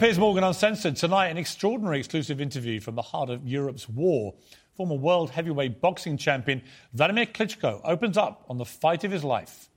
[0.00, 0.96] Piers Morgan Uncensored.
[0.96, 4.32] Tonight, an extraordinary exclusive interview from the heart of Europe's war.
[4.74, 6.62] Former world heavyweight boxing champion
[6.94, 9.68] Wladimir Klitschko opens up on the fight of his life.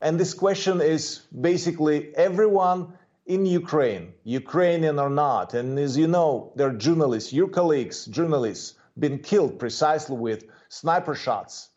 [0.00, 2.94] And this question is basically everyone
[3.26, 8.74] in Ukraine, Ukrainian or not, and as you know, there are journalists, your colleagues, journalists,
[8.98, 11.68] been killed precisely with sniper shots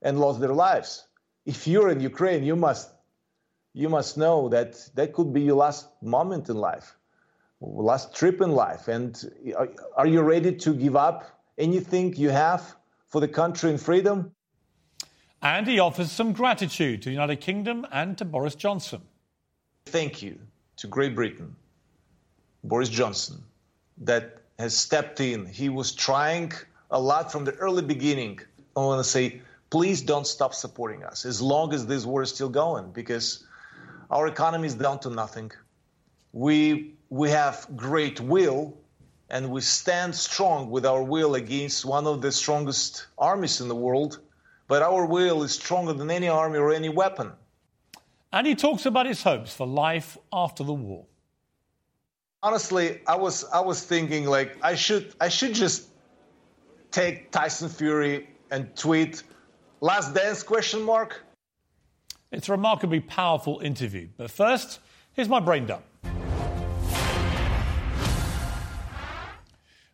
[0.00, 1.06] and lost their lives.
[1.44, 2.93] If you're in Ukraine, you must
[3.74, 6.96] you must know that that could be your last moment in life,
[7.60, 8.88] last trip in life.
[8.88, 9.20] And
[9.58, 12.76] uh, are you ready to give up anything you have
[13.08, 14.32] for the country and freedom?
[15.42, 19.02] And he offers some gratitude to the United Kingdom and to Boris Johnson.
[19.86, 20.38] Thank you
[20.76, 21.54] to Great Britain,
[22.62, 23.42] Boris Johnson,
[23.98, 25.44] that has stepped in.
[25.46, 26.52] He was trying
[26.90, 28.40] a lot from the early beginning.
[28.76, 32.30] I want to say, please don't stop supporting us as long as this war is
[32.30, 33.44] still going, because
[34.10, 35.50] our economy is down to nothing.
[36.32, 38.76] We, we have great will
[39.30, 43.74] and we stand strong with our will against one of the strongest armies in the
[43.74, 44.20] world.
[44.68, 47.32] But our will is stronger than any army or any weapon.
[48.32, 51.06] And he talks about his hopes for life after the war.
[52.42, 55.88] Honestly, I was I was thinking like I should I should just
[56.90, 59.22] take Tyson Fury and tweet
[59.80, 61.23] last dance question mark
[62.34, 64.08] it's a remarkably powerful interview.
[64.16, 64.80] But first,
[65.12, 65.84] here's my brain dump.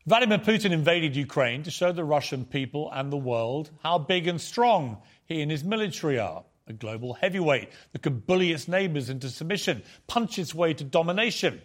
[0.06, 4.40] Vladimir Putin invaded Ukraine to show the Russian people and the world how big and
[4.40, 6.44] strong he and his military are.
[6.66, 11.60] A global heavyweight that can bully its neighbours into submission, punch its way to domination.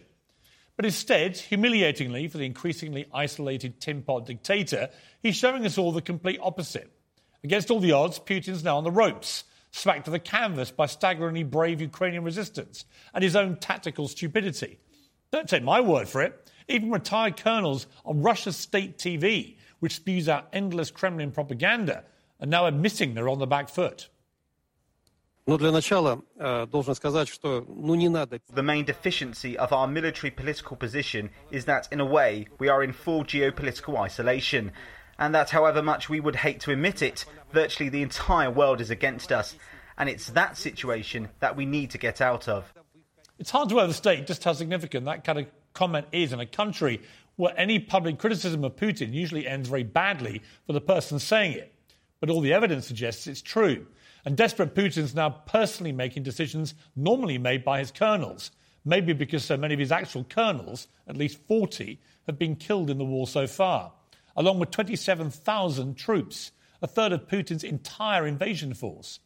[0.76, 4.90] But instead, humiliatingly for the increasingly isolated tin pot dictator,
[5.22, 6.90] he's showing us all the complete opposite.
[7.42, 9.44] Against all the odds, Putin's now on the ropes
[9.76, 14.78] smacked to the canvas by staggeringly brave Ukrainian resistance and his own tactical stupidity.
[15.30, 16.50] Don't take my word for it.
[16.68, 22.04] Even retired colonels on Russia's state TV, which spews out endless Kremlin propaganda,
[22.40, 24.08] are now admitting they're on the back foot.
[28.52, 32.82] The main deficiency of our military political position is that, in a way, we are
[32.82, 34.72] in full geopolitical isolation
[35.18, 38.90] and that however much we would hate to admit it, virtually the entire world is
[38.90, 39.56] against us.
[39.98, 42.72] And it's that situation that we need to get out of.
[43.38, 47.02] It's hard to overstate just how significant that kind of comment is in a country
[47.36, 51.74] where any public criticism of Putin usually ends very badly for the person saying it.
[52.20, 53.86] But all the evidence suggests it's true.
[54.24, 58.50] And desperate Putin's now personally making decisions normally made by his colonels.
[58.84, 62.98] Maybe because so many of his actual colonels, at least 40, have been killed in
[62.98, 63.92] the war so far
[64.36, 66.52] along with 27,000 troops,
[66.82, 69.20] a third of Putin's entire invasion force.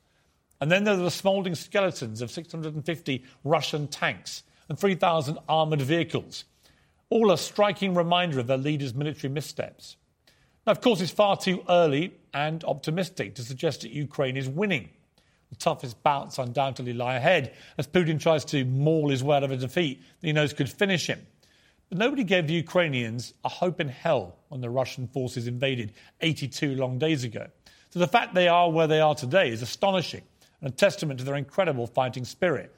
[0.60, 6.44] And then there are the smouldering skeletons of 650 Russian tanks and 3,000 armoured vehicles,
[7.08, 9.96] all a striking reminder of their leader's military missteps.
[10.66, 14.90] Now, of course, it's far too early and optimistic to suggest that Ukraine is winning.
[15.48, 19.50] The toughest bouts undoubtedly lie ahead as Putin tries to maul his way out of
[19.50, 21.26] a defeat that he knows could finish him.
[21.90, 26.76] But nobody gave the Ukrainians a hope in hell when the Russian forces invaded 82
[26.76, 27.48] long days ago.
[27.90, 30.22] So the fact they are where they are today is astonishing
[30.60, 32.72] and a testament to their incredible fighting spirit.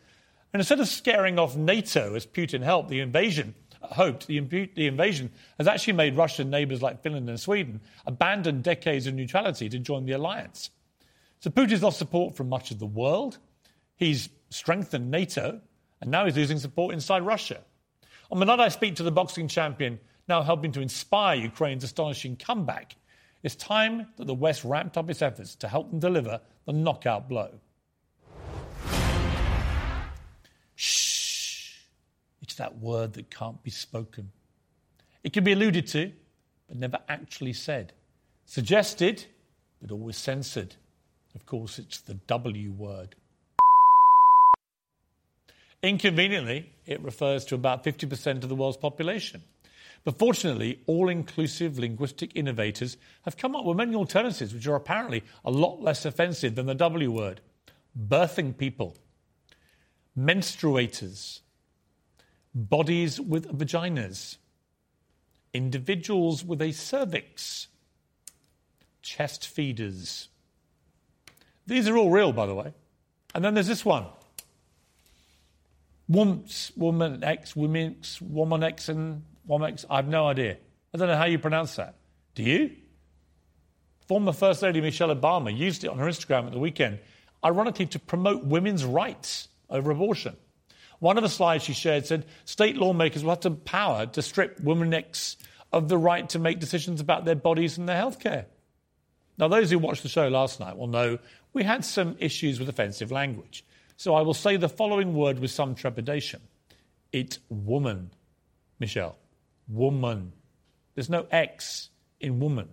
[0.53, 5.31] And instead of scaring off NATO as Putin helped the invasion, hoped the, the invasion
[5.59, 10.07] has actually made Russian neighbours like Finland and Sweden abandon decades of neutrality to join
[10.07, 10.71] the alliance.
[11.41, 13.39] So Putin's lost support from much of the world.
[13.97, 15.61] He's strengthened NATO,
[16.01, 17.61] and now he's losing support inside Russia.
[18.33, 22.35] On the night I speak to the boxing champion, now helping to inspire Ukraine's astonishing
[22.37, 22.97] comeback,
[23.43, 27.29] it's time that the West ramped up its efforts to help them deliver the knockout
[27.29, 27.51] blow.
[30.77, 31.75] Shh.
[32.41, 34.33] It's that word that can't be spoken.
[35.23, 36.11] It can be alluded to,
[36.69, 37.93] but never actually said.
[38.47, 39.27] Suggested,
[39.83, 40.75] but always censored.
[41.35, 43.15] Of course, it's the W word.
[45.83, 49.43] Inconveniently, it refers to about 50% of the world's population.
[50.05, 55.23] But fortunately, all inclusive linguistic innovators have come up with many alternatives which are apparently
[55.45, 57.41] a lot less offensive than the W word.
[57.97, 58.97] Birthing people,
[60.19, 61.41] menstruators,
[62.55, 64.39] bodies with vaginas,
[65.53, 67.69] individuals with a cervix,
[69.03, 70.29] chest feeders.
[71.67, 72.73] These are all real, by the way.
[73.35, 74.07] And then there's this one.
[76.09, 80.59] Wumps, woman X, woman X, and woman I have no idea.
[80.95, 81.95] I don't know how you pronounce that.
[82.35, 82.73] Do you?
[84.09, 86.99] Former First Lady Michelle Obama used it on her Instagram at the weekend,
[87.45, 90.37] ironically, to promote women's rights over abortion.
[90.99, 94.61] One of the slides she shared said state lawmakers will have the power to strip
[94.61, 95.37] women X
[95.73, 98.47] of the right to make decisions about their bodies and their health care.
[99.39, 101.19] Now, those who watched the show last night will know
[101.55, 103.65] we had some issues with offensive language.
[103.97, 106.41] So I will say the following word with some trepidation.
[107.13, 108.11] It's woman,
[108.79, 109.17] Michelle.
[109.69, 110.33] Woman.
[110.95, 111.91] There's no X
[112.21, 112.69] in woman.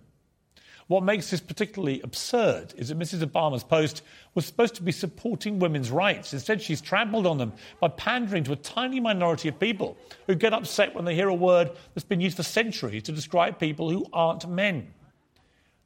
[0.90, 3.22] What makes this particularly absurd is that Mrs.
[3.24, 4.02] Obama's post
[4.34, 6.32] was supposed to be supporting women's rights.
[6.32, 9.96] Instead, she's trampled on them by pandering to a tiny minority of people
[10.26, 13.60] who get upset when they hear a word that's been used for centuries to describe
[13.60, 14.92] people who aren't men.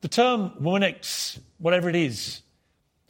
[0.00, 2.40] The term womanix, whatever it is,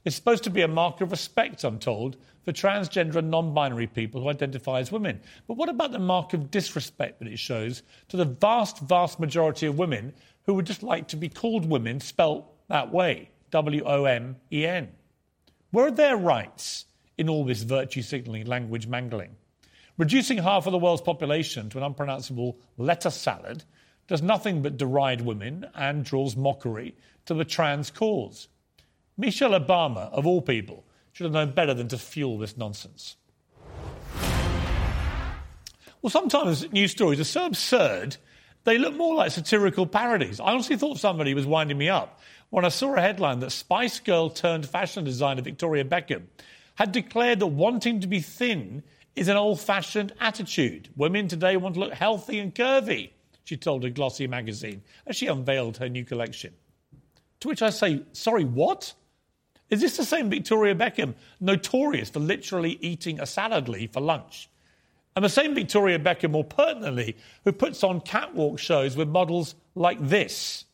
[0.05, 3.87] is supposed to be a mark of respect, I'm told, for transgender and non binary
[3.87, 5.21] people who identify as women.
[5.47, 9.67] But what about the mark of disrespect that it shows to the vast, vast majority
[9.67, 10.13] of women
[10.45, 14.67] who would just like to be called women, spelt that way W O M E
[14.67, 14.89] N.
[15.71, 16.87] Where are their rights
[17.17, 19.37] in all this virtue signalling language mangling?
[19.97, 23.65] Reducing half of the world's population to an unpronounceable letter salad
[24.07, 26.97] does nothing but deride women and draws mockery
[27.27, 28.49] to the trans cause.
[29.17, 33.17] Michelle Obama, of all people, should have known better than to fuel this nonsense.
[36.03, 38.17] Well, sometimes news stories are so absurd
[38.65, 40.41] they look more like satirical parodies.
[40.41, 42.21] I honestly thought somebody was winding me up
[42.51, 46.25] when I saw a headline that Spice Girl turned fashion designer Victoria Beckham
[46.75, 48.83] had declared that wanting to be thin
[49.15, 50.89] is an old fashioned attitude.
[50.97, 53.11] Women today want to look healthy and curvy,
[53.45, 56.53] she told a glossy magazine as she unveiled her new collection.
[57.41, 58.95] To which I say, sorry, what?
[59.71, 64.49] Is this the same Victoria Beckham, notorious for literally eating a salad leaf for lunch?
[65.17, 69.99] And the same Victoria Beckham, more pertinently, who puts on catwalk shows with models like
[70.01, 70.65] this.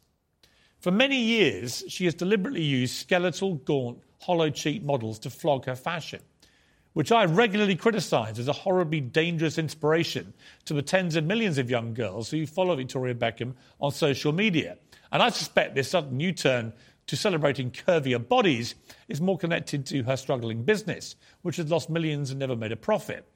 [0.81, 5.77] For many years, she has deliberately used skeletal, gaunt, hollow cheek models to flog her
[5.77, 6.21] fashion,
[6.95, 10.33] which I regularly criticise as a horribly dangerous inspiration
[10.65, 14.79] to the tens of millions of young girls who follow Victoria Beckham on social media.
[15.13, 16.73] And I suspect this sudden U turn
[17.11, 18.77] to celebrating curvier bodies
[19.09, 22.77] is more connected to her struggling business, which has lost millions and never made a
[22.77, 23.29] profit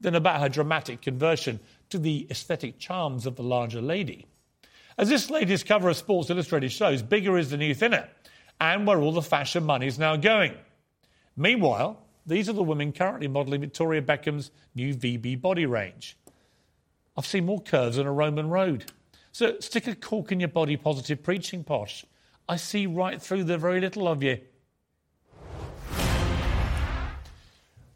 [0.00, 1.60] than about her dramatic conversion
[1.90, 4.24] to the aesthetic charms of the larger lady.
[4.96, 8.08] As this latest cover of Sports Illustrated shows, bigger is the new thinner,
[8.58, 10.54] and where all the fashion money is now going.
[11.36, 16.16] Meanwhile, these are the women currently modelling Victoria Beckham's new VB body range.
[17.18, 18.90] I've seen more curves than a Roman road.
[19.30, 22.06] So stick a cork in your body positive preaching posh.
[22.50, 24.40] I see right through the very little of you.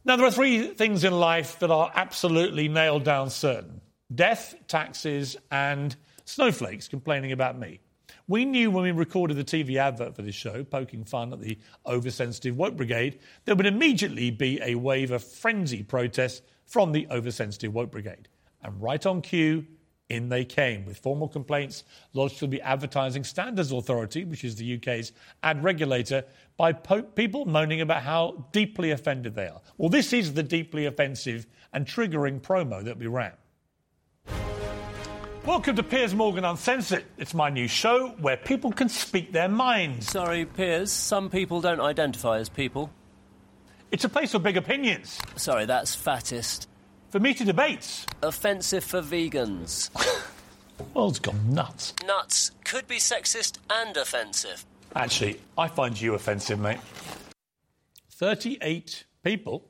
[0.04, 3.80] Now, there are three things in life that are absolutely nailed down certain
[4.14, 7.80] death, taxes, and snowflakes complaining about me.
[8.28, 11.58] We knew when we recorded the TV advert for this show, poking fun at the
[11.84, 17.74] oversensitive woke brigade, there would immediately be a wave of frenzy protests from the oversensitive
[17.74, 18.28] woke brigade.
[18.62, 19.66] And right on cue,
[20.10, 21.82] In they came with formal complaints
[22.12, 26.24] lodged to the Advertising Standards Authority, which is the UK's ad regulator,
[26.58, 29.62] by po- people moaning about how deeply offended they are.
[29.78, 33.32] Well, this is the deeply offensive and triggering promo that we ran.
[35.46, 37.04] Welcome to Piers Morgan Uncensored.
[37.16, 40.10] It's my new show where people can speak their minds.
[40.10, 42.90] Sorry, Piers, some people don't identify as people.
[43.90, 46.68] It's a place for big opinions, Sorry, that's fattest.
[47.14, 48.08] For meaty debates.
[48.24, 49.88] Offensive for vegans.
[50.94, 51.94] World's gone nuts.
[52.04, 54.64] Nuts could be sexist and offensive.
[54.96, 56.80] Actually, I find you offensive, mate.
[58.10, 59.64] 38 people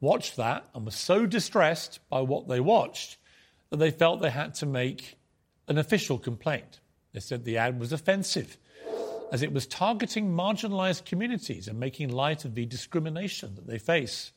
[0.00, 3.18] watched that and were so distressed by what they watched
[3.68, 5.18] that they felt they had to make
[5.66, 6.80] an official complaint.
[7.12, 8.56] They said the ad was offensive
[9.30, 14.32] as it was targeting marginalised communities and making light of the discrimination that they face.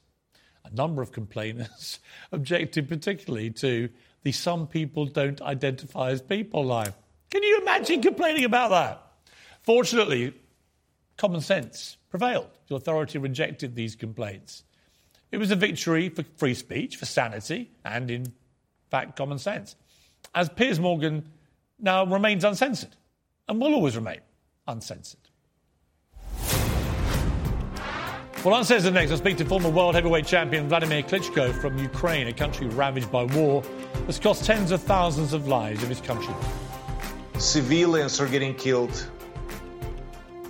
[0.63, 1.99] A number of complainants
[2.31, 3.89] objected particularly to
[4.23, 6.93] the some people don't identify as people line.
[7.29, 9.01] Can you imagine complaining about that?
[9.63, 10.33] Fortunately,
[11.17, 12.49] common sense prevailed.
[12.67, 14.63] The authority rejected these complaints.
[15.31, 18.33] It was a victory for free speech, for sanity, and in
[18.89, 19.75] fact, common sense.
[20.35, 21.29] As Piers Morgan
[21.79, 22.95] now remains uncensored
[23.47, 24.19] and will always remain
[24.67, 25.20] uncensored.
[28.43, 32.33] Well, Uncensored next, I'll speak to former world heavyweight champion Wladimir Klitschko from Ukraine, a
[32.33, 33.61] country ravaged by war
[34.07, 36.33] that's cost tens of thousands of lives of his country.
[37.37, 39.07] Civilians are getting killed,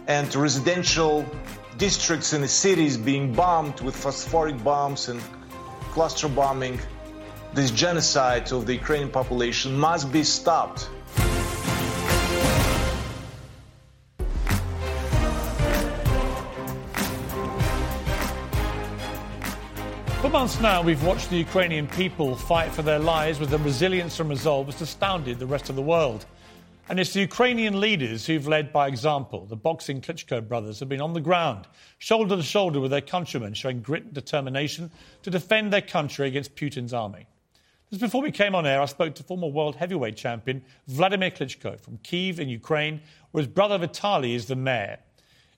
[0.08, 1.26] and residential
[1.78, 5.22] districts in the cities being bombed with phosphoric bombs and
[5.92, 6.80] cluster bombing.
[7.54, 10.90] This genocide of the Ukrainian population must be stopped.
[20.32, 24.30] Months now, we've watched the Ukrainian people fight for their lives with a resilience and
[24.30, 26.26] resolve that's astounded the rest of the world.
[26.88, 29.46] And it's the Ukrainian leaders who've led by example.
[29.46, 33.54] The boxing Klitschko brothers have been on the ground, shoulder to shoulder with their countrymen,
[33.56, 34.90] showing grit and determination
[35.24, 37.28] to defend their country against Putin's army.
[37.90, 41.78] Just before we came on air, I spoke to former world heavyweight champion Wladimir Klitschko
[41.78, 45.00] from Kiev in Ukraine, where his brother Vitaly is the mayor.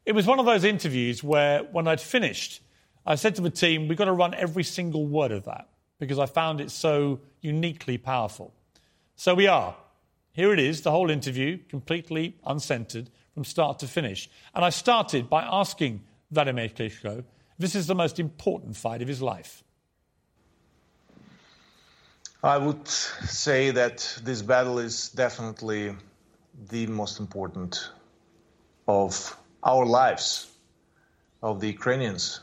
[0.04, 2.63] It was one of those interviews where, when I'd finished,
[3.06, 5.70] I said to the team, we've got to run every single word of that
[6.00, 8.54] because I found it so uniquely powerful.
[9.16, 9.76] So we are.
[10.32, 14.30] Here it is, the whole interview, completely uncensored from start to finish.
[14.56, 17.24] And I started by asking Wladimir Klitschko
[17.60, 19.64] this is the most important fight of his life.
[22.44, 25.96] I would say that this battle is definitely
[26.70, 27.90] the most important
[28.88, 30.52] of our lives,
[31.42, 32.42] of the Ukrainians.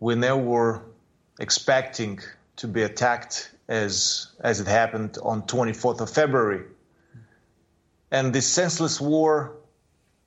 [0.00, 0.82] We never were
[1.38, 2.20] expecting
[2.56, 6.64] to be attacked as, as it happened on 24th of February.
[8.10, 9.56] And this senseless war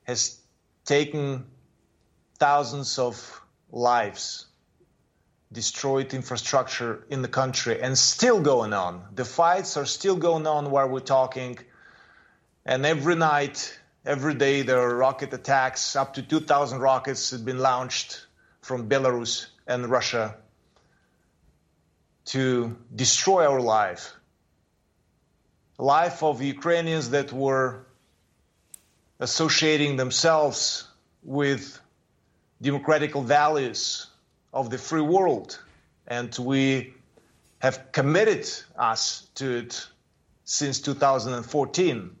[0.04, 0.40] has
[0.84, 1.46] taken
[2.38, 4.46] thousands of lives
[5.50, 9.02] destroyed infrastructure in the country and still going on.
[9.14, 11.58] The fights are still going on while we're talking.
[12.66, 15.96] And every night, every day, there are rocket attacks.
[15.96, 18.26] Up to 2,000 rockets have been launched
[18.60, 20.34] from Belarus and Russia
[22.24, 24.14] to destroy our life.
[25.78, 27.86] Life of Ukrainians that were
[29.20, 30.88] associating themselves
[31.22, 31.80] with
[32.60, 34.06] democratical values
[34.52, 35.60] of the free world.
[36.06, 36.94] And we
[37.60, 39.86] have committed us to it
[40.44, 42.16] since 2014.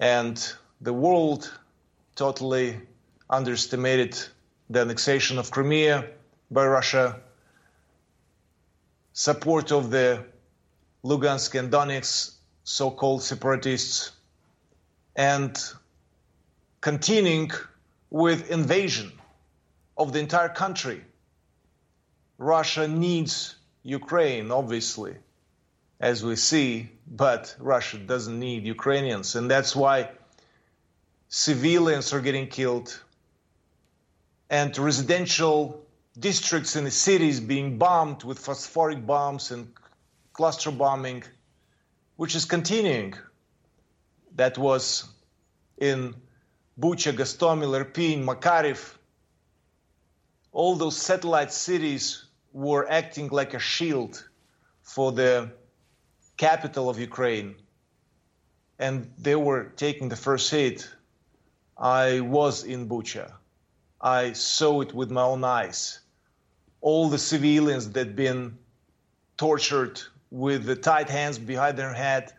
[0.00, 1.50] And the world
[2.14, 2.80] totally
[3.28, 4.18] underestimated
[4.70, 6.04] the annexation of Crimea
[6.50, 7.20] by Russia,
[9.12, 10.24] support of the
[11.04, 12.34] Lugansk and Donetsk
[12.64, 14.12] so called separatists,
[15.16, 15.58] and
[16.80, 17.50] continuing
[18.10, 19.12] with invasion
[19.96, 21.02] of the entire country.
[22.36, 25.16] Russia needs Ukraine, obviously,
[25.98, 29.34] as we see, but Russia doesn't need Ukrainians.
[29.34, 30.10] And that's why
[31.28, 33.00] civilians are getting killed
[34.50, 35.84] and residential
[36.18, 39.72] districts in the cities being bombed with phosphoric bombs and
[40.32, 41.22] cluster bombing,
[42.16, 43.14] which is continuing.
[44.36, 45.08] That was
[45.78, 46.14] in
[46.80, 48.94] Bucha, Gostomel, Irpin, Makariv,
[50.52, 54.28] all those satellite cities were acting like a shield
[54.82, 55.50] for the
[56.36, 57.56] capital of Ukraine.
[58.78, 60.88] And they were taking the first hit.
[61.76, 63.37] I was in Bucha.
[64.00, 66.00] I saw it with my own eyes.
[66.80, 68.58] All the civilians that been
[69.36, 70.00] tortured
[70.30, 72.32] with the tight hands behind their head,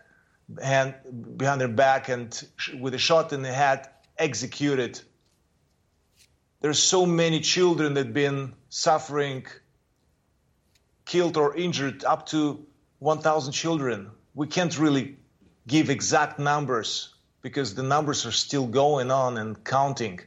[0.61, 0.95] hand
[1.37, 2.47] behind their back, and
[2.79, 5.01] with a shot in the head, executed.
[6.61, 9.45] There's so many children that been suffering,
[11.05, 12.65] killed or injured, up to
[12.99, 14.11] 1,000 children.
[14.33, 15.17] We can't really
[15.67, 20.19] give exact numbers because the numbers are still going on and counting.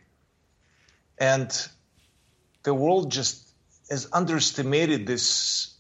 [1.18, 1.50] And
[2.62, 3.48] the world just
[3.90, 5.74] has underestimated this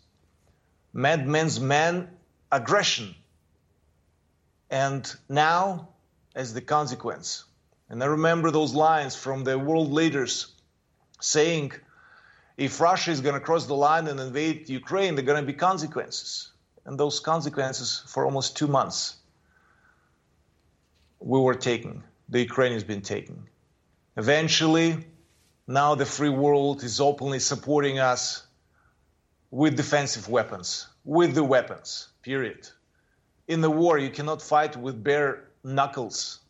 [0.92, 2.10] madman's man
[2.50, 3.14] aggression.
[4.70, 5.88] And now,
[6.34, 7.44] as the consequence,
[7.88, 10.52] and I remember those lines from the world leaders
[11.20, 11.72] saying,
[12.56, 15.46] if Russia is going to cross the line and invade Ukraine, there are going to
[15.46, 16.52] be consequences.
[16.84, 19.16] And those consequences for almost two months
[21.20, 23.48] we were taking, the Ukraine has been taking.
[24.16, 25.06] Eventually,
[25.72, 28.46] now the free world is openly supporting us
[29.50, 32.68] with defensive weapons, with the weapons, period.
[33.48, 36.40] In the war, you cannot fight with bare knuckles.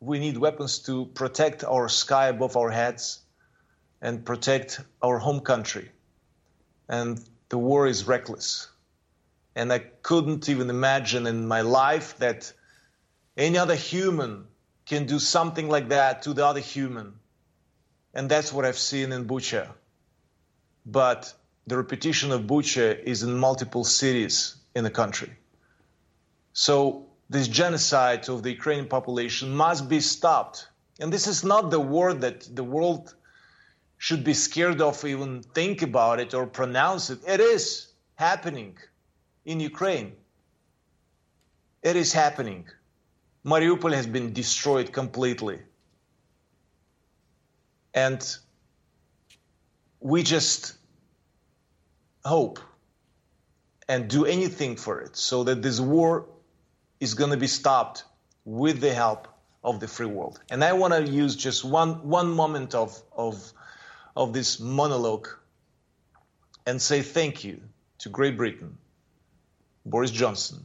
[0.00, 3.20] We need weapons to protect our sky above our heads
[4.00, 5.90] and protect our home country.
[6.88, 8.68] And the war is reckless.
[9.56, 12.50] And I couldn't even imagine in my life that
[13.36, 14.46] any other human
[14.86, 17.12] can do something like that to the other human
[18.14, 19.68] and that's what I've seen in Bucha.
[20.86, 21.32] But
[21.66, 25.32] the repetition of Bucha is in multiple cities in the country.
[26.52, 30.68] So this genocide of the Ukrainian population must be stopped.
[30.98, 33.14] And this is not the word that the world
[33.98, 37.20] should be scared of, even think about it or pronounce it.
[37.26, 38.76] It is happening
[39.44, 40.12] in Ukraine.
[41.82, 42.66] It is happening.
[43.44, 45.60] Mariupol has been destroyed completely.
[47.94, 48.22] And
[50.00, 50.74] we just
[52.24, 52.60] hope
[53.88, 56.26] and do anything for it so that this war
[57.00, 58.04] is going to be stopped
[58.44, 59.28] with the help
[59.64, 60.40] of the free world.
[60.50, 63.52] And I want to use just one, one moment of, of,
[64.16, 65.28] of this monologue
[66.66, 67.60] and say thank you
[67.98, 68.76] to Great Britain,
[69.86, 70.64] Boris Johnson,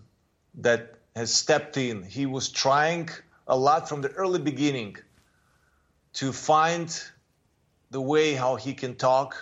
[0.56, 2.04] that has stepped in.
[2.04, 3.10] He was trying
[3.48, 4.98] a lot from the early beginning
[6.14, 7.04] to find
[7.94, 9.36] the way how he can talk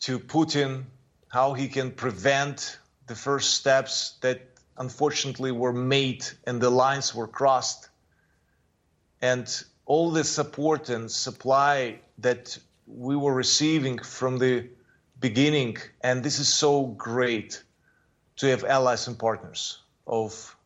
[0.00, 0.84] to Putin,
[1.28, 4.40] how he can prevent the first steps that
[4.78, 7.90] unfortunately were made and the lines were crossed.
[9.20, 9.46] And
[9.84, 14.66] all the support and supply that we were receiving from the
[15.20, 15.76] beginning.
[16.00, 17.62] And this is so great
[18.36, 20.56] to have allies and partners of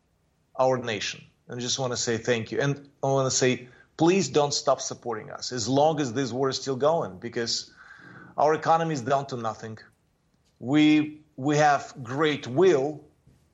[0.57, 1.21] our nation.
[1.49, 2.61] And I just want to say thank you.
[2.61, 6.49] And I want to say please don't stop supporting us as long as this war
[6.49, 7.71] is still going because
[8.37, 9.77] our economy is down to nothing.
[10.59, 13.03] We, we have great will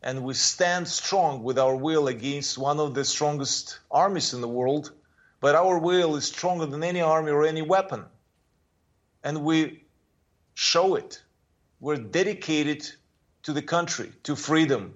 [0.01, 4.47] and we stand strong with our will against one of the strongest armies in the
[4.47, 4.91] world,
[5.39, 8.05] but our will is stronger than any army or any weapon.
[9.23, 9.83] And we
[10.55, 11.21] show it.
[11.79, 12.89] We're dedicated
[13.43, 14.95] to the country, to freedom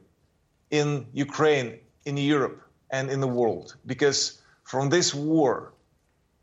[0.71, 5.73] in Ukraine, in Europe, and in the world because from this war,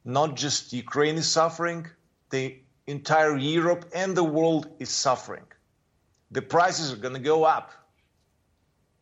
[0.05, 1.87] not just Ukraine is suffering,
[2.31, 2.57] the
[2.87, 5.45] entire Europe and the world is suffering.
[6.31, 7.73] The prices are going to go up.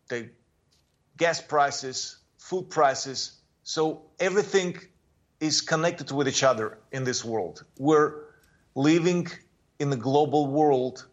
[0.09, 0.31] The
[1.19, 3.41] gas prices, food prices.
[3.63, 4.79] So everything
[5.39, 7.65] is connected with each other in this world.
[7.79, 8.15] We're
[8.75, 9.29] living
[9.79, 11.07] in a global world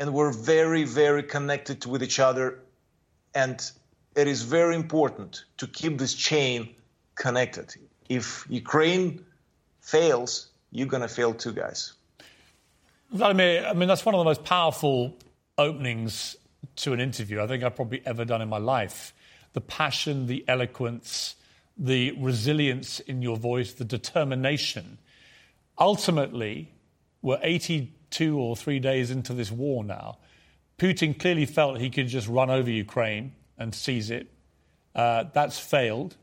[0.00, 2.64] and we're very, very connected with each other.
[3.32, 3.58] And
[4.16, 6.74] it is very important to keep this chain
[7.14, 7.74] connected.
[8.08, 9.24] If Ukraine
[9.80, 11.92] fails, you're going to fail too, guys.
[13.12, 15.16] Wladimir, I mean, that's one of the most powerful
[15.56, 16.36] openings
[16.76, 19.14] to an interview I think I've probably ever done in my life.
[19.52, 21.36] The passion, the eloquence,
[21.76, 24.98] the resilience in your voice, the determination.
[25.78, 26.72] Ultimately,
[27.22, 30.18] we're 82 or three days into this war now.
[30.78, 34.32] Putin clearly felt he could just run over Ukraine and seize it.
[34.94, 36.16] Uh, that's failed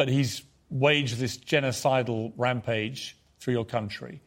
[0.00, 4.22] but he's waged this genocidal rampage through your country.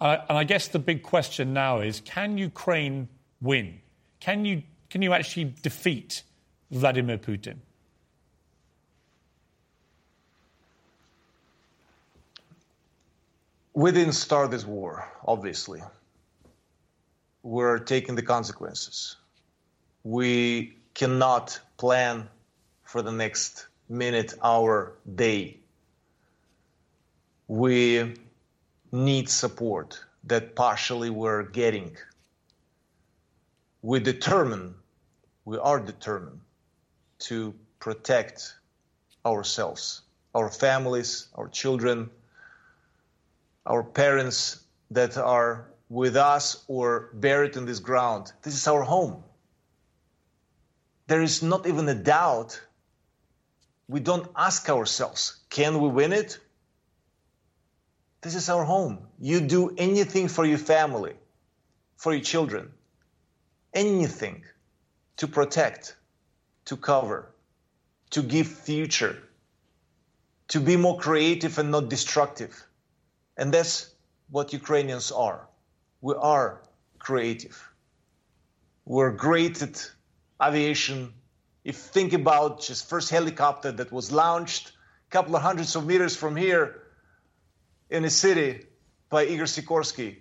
[0.00, 3.08] Uh, and I guess the big question now is can Ukraine
[3.40, 3.78] win?
[4.18, 6.24] Can you, can you actually defeat
[6.72, 7.58] Vladimir Putin?
[13.72, 15.80] We didn't start this war, obviously.
[17.44, 19.14] We're taking the consequences.
[20.02, 22.28] We cannot plan
[22.82, 25.58] for the next minute, hour, day.
[27.48, 28.14] We
[28.92, 31.96] need support that partially we're getting.
[33.84, 34.74] we determine,
[35.44, 36.40] we are determined
[37.18, 38.54] to protect
[39.26, 40.00] ourselves,
[40.34, 42.08] our families, our children,
[43.66, 48.32] our parents that are with us or buried in this ground.
[48.40, 49.22] This is our home.
[51.06, 52.58] There is not even a doubt.
[53.88, 56.38] We don't ask ourselves, can we win it?
[58.22, 58.98] This is our home.
[59.20, 61.12] You do anything for your family,
[61.96, 62.72] for your children,
[63.74, 64.44] anything
[65.18, 65.96] to protect,
[66.64, 67.30] to cover,
[68.10, 69.22] to give future,
[70.48, 72.66] to be more creative and not destructive.
[73.36, 73.94] And that's
[74.30, 75.46] what Ukrainians are.
[76.00, 76.62] We are
[76.98, 77.70] creative.
[78.86, 79.90] We're great at
[80.42, 81.12] aviation.
[81.64, 84.72] If you think about just first helicopter that was launched
[85.08, 86.82] a couple of hundreds of meters from here
[87.88, 88.66] in a city
[89.08, 90.16] by Igor Sikorsky,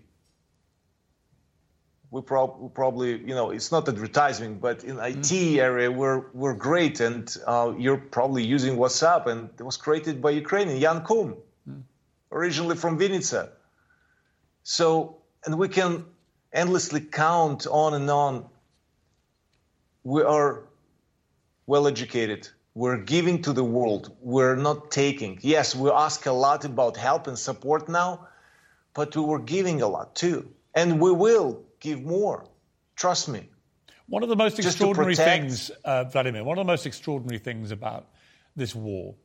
[2.11, 5.59] we, prob- we probably, you know, it's not advertising, but in IT mm-hmm.
[5.59, 6.99] area, we're, we're great.
[6.99, 11.35] And uh, you're probably using WhatsApp, and it was created by Ukrainian, Jan Koum,
[11.67, 11.81] mm.
[12.31, 13.49] originally from Vinnytsia.
[14.61, 16.05] So, and we can
[16.53, 18.45] endlessly count on and on.
[20.03, 20.65] We are
[21.65, 22.49] well educated.
[22.75, 24.15] We're giving to the world.
[24.19, 25.39] We're not taking.
[25.41, 28.27] Yes, we ask a lot about help and support now,
[28.93, 30.49] but we were giving a lot too.
[30.73, 32.45] And we will give more.
[32.95, 33.49] Trust me.
[34.07, 37.71] One of the most Just extraordinary things, uh, Wladimir, one of the most extraordinary things
[37.71, 38.07] about
[38.55, 39.15] this war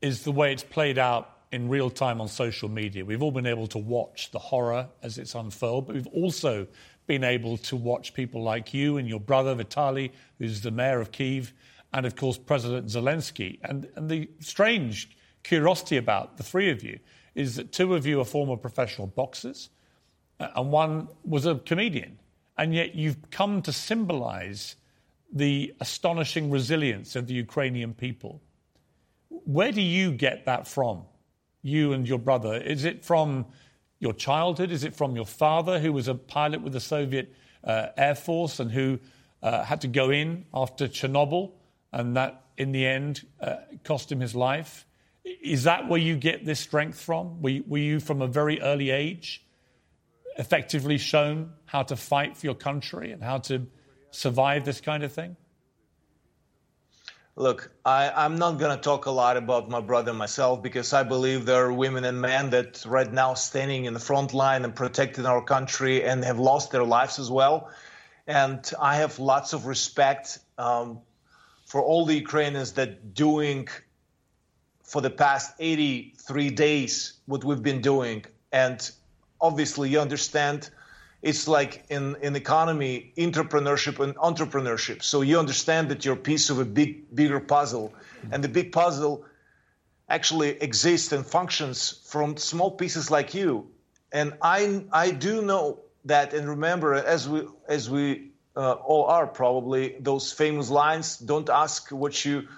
[0.00, 3.04] is the way it's played out in real time on social media.
[3.04, 6.66] We've all been able to watch the horror as it's unfurled, but we've also
[7.06, 11.12] been able to watch people like you and your brother Vitaly, who's the mayor of
[11.12, 11.52] Kiev,
[11.92, 13.58] and of course President Zelensky.
[13.62, 16.98] And, and the strange curiosity about the three of you
[17.34, 19.70] is that two of you are former professional boxers
[20.40, 22.18] uh, and one was a comedian.
[22.58, 24.76] And yet you've come to symbolize
[25.32, 28.42] the astonishing resilience of the Ukrainian people.
[29.28, 31.04] Where do you get that from,
[31.62, 32.56] you and your brother?
[32.56, 33.46] Is it from
[34.02, 34.72] your childhood?
[34.72, 38.58] Is it from your father, who was a pilot with the Soviet uh, Air Force
[38.58, 38.98] and who
[39.44, 41.52] uh, had to go in after Chernobyl,
[41.92, 44.86] and that in the end uh, cost him his life?
[45.24, 47.42] Is that where you get this strength from?
[47.42, 49.46] Were you, were you from a very early age
[50.36, 53.68] effectively shown how to fight for your country and how to
[54.10, 55.36] survive this kind of thing?
[57.34, 60.92] Look, I, am not going to talk a lot about my brother and myself because
[60.92, 64.64] I believe there are women and men that right now standing in the front line
[64.64, 67.70] and protecting our country and have lost their lives as well.
[68.26, 71.00] And I have lots of respect um,
[71.64, 73.66] for all the Ukrainians that doing
[74.82, 78.26] for the past 83 days what we've been doing.
[78.52, 78.90] And
[79.40, 80.68] obviously you understand
[81.22, 85.02] it's like in, in economy entrepreneurship and entrepreneurship.
[85.02, 87.94] So you understand that you're a piece of a big bigger puzzle.
[88.32, 89.24] And the big puzzle
[90.08, 93.68] actually exists and functions from small pieces like you.
[94.10, 99.26] And i i do know that and remember as we as we uh, all are
[99.26, 102.48] probably those famous lines don't ask what you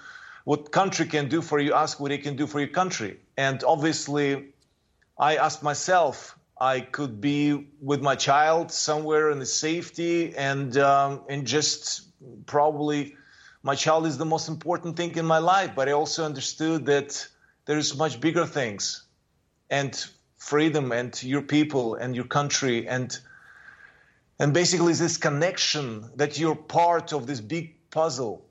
[0.43, 3.19] what country can do for you ask what it can do for your country.
[3.37, 4.47] And obviously
[5.17, 11.21] i asked myself I could be with my child somewhere in the safety and um,
[11.29, 12.07] and just
[12.45, 13.15] probably
[13.61, 15.71] my child is the most important thing in my life.
[15.75, 17.27] But I also understood that
[17.65, 19.05] there's much bigger things,
[19.69, 20.05] and
[20.37, 23.17] freedom and your people and your country and
[24.37, 28.45] and basically this connection that you're part of this big puzzle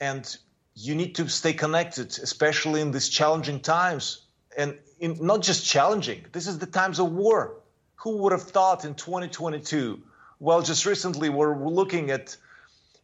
[0.00, 0.38] and
[0.74, 4.26] you need to stay connected especially in these challenging times
[4.56, 6.24] and in, not just challenging.
[6.32, 7.56] This is the times of war.
[7.96, 10.00] Who would have thought in 2022?
[10.40, 12.36] Well, just recently we're looking at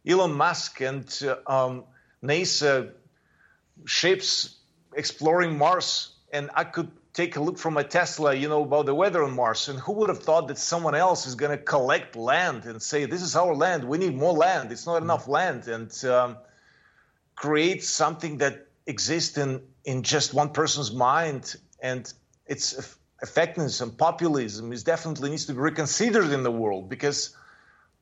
[0.05, 1.83] Elon Musk and uh, um,
[2.23, 2.91] NASA
[3.85, 4.57] ships
[4.93, 8.95] exploring Mars, and I could take a look from my Tesla, you know, about the
[8.95, 9.67] weather on Mars.
[9.69, 13.05] And who would have thought that someone else is going to collect land and say,
[13.05, 13.83] "This is our land.
[13.83, 14.71] We need more land.
[14.71, 16.37] It's not enough land," and um,
[17.35, 22.11] create something that exists in in just one person's mind and
[22.45, 27.35] its effectiveness and populism is definitely needs to be reconsidered in the world because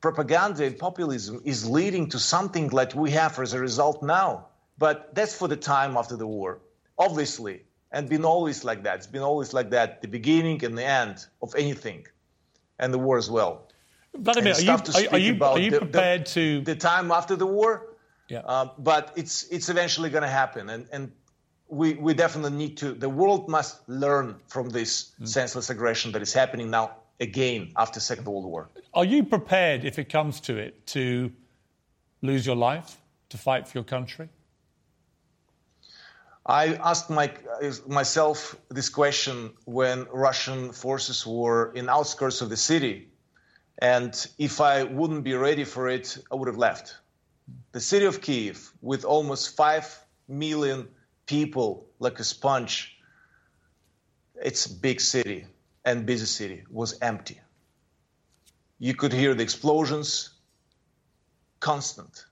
[0.00, 4.46] propaganda and populism is leading to something like we have as a result now.
[4.78, 6.60] But that's for the time after the war,
[6.98, 8.96] obviously, and been always like that.
[8.96, 12.06] It's been always like that, the beginning and the end of anything,
[12.78, 13.68] and the war as well.
[14.14, 17.46] Wladimir, are you, are, are, you, are you prepared the, to the time after the
[17.46, 17.87] war?
[18.28, 18.40] Yeah.
[18.40, 21.12] Uh, but it's it's eventually going to happen, and and
[21.68, 25.28] we, we definitely need to, the world must learn from this mm.
[25.28, 28.68] senseless aggression that is happening now again after Second World War.
[28.94, 31.30] Are you prepared, if it comes to it, to
[32.22, 32.96] lose your life
[33.28, 34.28] to fight for your country?
[36.46, 37.30] I asked my,
[37.86, 43.08] myself this question when Russian forces were in the outskirts of the city,
[43.80, 46.96] and if I wouldn't be ready for it, I would have left.
[47.72, 49.86] The city of Kiev, with almost five
[50.26, 50.88] million
[51.26, 52.96] people, like a sponge,
[54.42, 55.46] it's big city
[55.84, 57.40] and busy city, was empty.
[58.78, 60.30] You could hear the explosions,
[61.60, 62.24] constant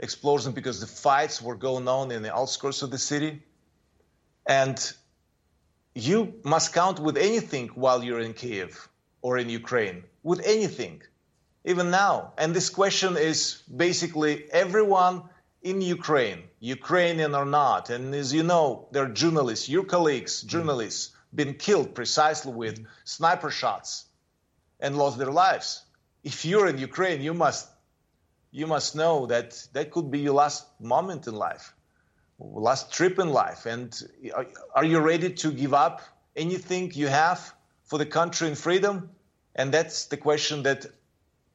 [0.00, 3.42] explosion because the fights were going on in the outskirts of the city.
[4.46, 4.78] And
[5.94, 8.88] you must count with anything while you're in Kiev
[9.22, 11.02] or in Ukraine, with anything,
[11.64, 12.32] even now.
[12.38, 15.22] And this question is basically everyone
[15.62, 20.48] in Ukraine, Ukrainian or not, and as you know, there are journalists, your colleagues, mm.
[20.48, 24.04] journalists, been killed precisely with sniper shots
[24.78, 25.82] and lost their lives.
[26.22, 27.68] If you're in Ukraine, you must
[28.52, 31.74] you must know that that could be your last moment in life,
[32.38, 33.66] last trip in life.
[33.66, 33.90] And
[34.76, 36.02] are, you ready to give up
[36.36, 39.10] anything you have for the country and freedom?
[39.56, 40.86] And that's the question that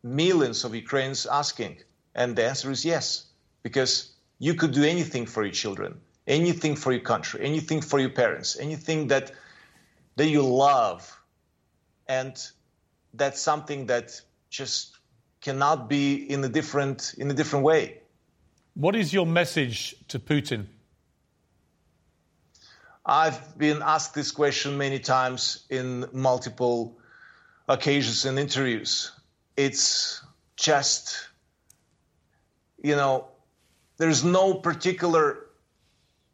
[0.03, 1.77] millions of Ukrainians asking.
[2.15, 3.25] And the answer is yes,
[3.63, 8.09] because you could do anything for your children, anything for your country, anything for your
[8.09, 9.31] parents, anything that
[10.15, 11.01] that you love.
[12.07, 12.35] And
[13.13, 14.97] that's something that just
[15.41, 17.99] cannot be in a different in a different way.
[18.73, 20.67] What is your message to Putin?
[23.05, 26.99] I've been asked this question many times in multiple
[27.67, 29.11] occasions and interviews.
[29.59, 30.21] It's
[30.55, 31.17] just,
[32.81, 33.27] you know,
[33.97, 35.47] there's no particular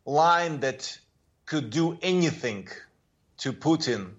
[0.06, 1.00] line that
[1.48, 2.68] could do anything
[3.38, 4.12] to Putin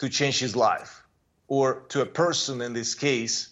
[0.00, 1.04] to change his life,
[1.46, 3.48] or to a person in this case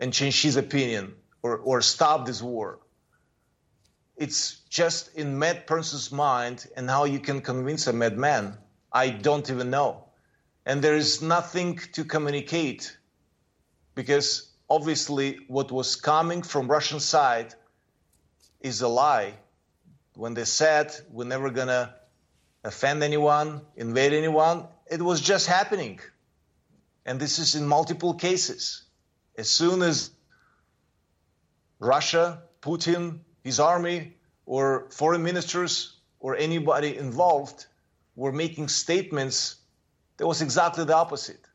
[0.00, 2.80] and change his opinion or, or stop this war.
[4.16, 8.58] It's just in mad person's mind and how you can convince a madman.
[8.92, 10.06] I don't even know.
[10.66, 12.96] And there is nothing to communicate
[14.00, 17.54] because obviously what was coming from Russian side
[18.60, 19.34] is a lie.
[20.14, 21.94] When they said we're never gonna
[22.64, 26.00] offend anyone, invade anyone, it was just happening.
[27.04, 28.84] And this is in multiple cases.
[29.36, 30.10] As soon as
[31.78, 37.66] Russia, Putin, his army, or foreign ministers, or anybody involved
[38.16, 39.56] were making statements,
[40.16, 41.49] that was exactly the opposite.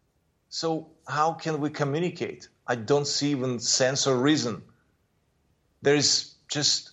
[0.56, 2.48] So, how can we communicate?
[2.66, 4.64] I don't see even sense or reason.
[5.82, 6.92] There is just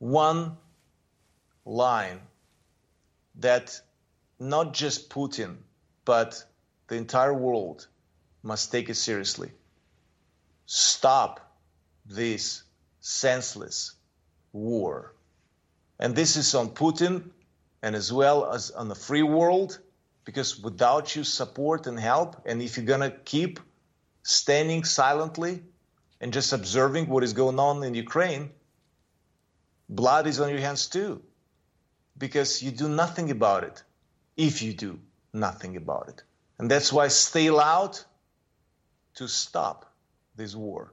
[0.00, 0.56] one
[1.64, 2.18] line
[3.36, 3.80] that
[4.40, 5.58] not just Putin,
[6.04, 6.44] but
[6.88, 7.86] the entire world
[8.42, 9.52] must take it seriously
[10.66, 11.54] stop
[12.06, 12.64] this
[12.98, 13.92] senseless
[14.52, 15.14] war.
[16.00, 17.30] And this is on Putin
[17.82, 19.78] and as well as on the free world,
[20.24, 23.60] because without your support and help, and if you're going to keep
[24.22, 25.62] standing silently
[26.20, 28.50] and just observing what is going on in Ukraine,
[29.88, 31.22] blood is on your hands too,
[32.18, 33.82] because you do nothing about it
[34.36, 34.98] if you do
[35.32, 36.22] nothing about it.
[36.58, 37.98] And that's why stay loud
[39.14, 39.92] to stop
[40.36, 40.92] this war.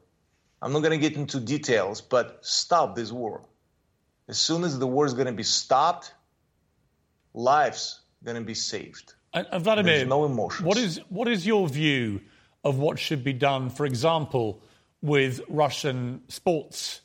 [0.61, 3.43] I'm not going to get into details, but stop this war.
[4.27, 6.13] As soon as the war is going to be stopped,
[7.33, 9.13] lives going to be saved.
[9.51, 10.65] And, Wladimir, There's no emotions.
[10.65, 12.21] What is what is your view
[12.63, 14.61] of what should be done, for example,
[15.01, 17.01] with Russian sports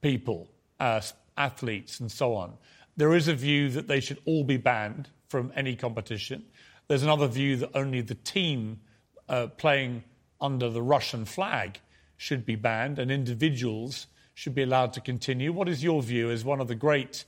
[0.00, 1.00] people, uh,
[1.36, 2.54] athletes, and so on?
[2.96, 6.44] There is a view that they should all be banned from any competition.
[6.88, 8.80] There's another view that only the team
[9.28, 10.04] uh, playing
[10.40, 11.78] under the Russian flag
[12.16, 15.52] should be banned and individuals should be allowed to continue.
[15.52, 17.24] What is your view as one of the great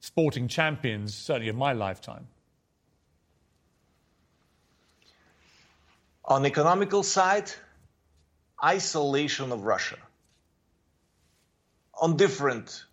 [0.00, 2.28] sporting champions, certainly of my lifetime?
[6.28, 7.50] On the economical side,
[8.62, 9.96] isolation of Russia
[12.00, 12.84] on different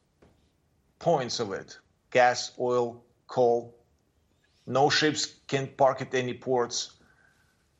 [0.99, 1.77] points of it
[2.11, 3.75] gas, oil, coal.
[4.65, 6.91] No ships can park at any ports.